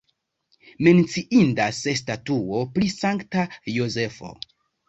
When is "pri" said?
2.79-2.91